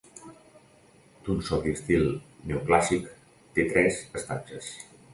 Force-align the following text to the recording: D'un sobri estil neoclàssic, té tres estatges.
D'un 1.27 1.43
sobri 1.51 1.75
estil 1.79 2.07
neoclàssic, 2.49 3.09
té 3.59 3.71
tres 3.73 4.05
estatges. 4.23 4.77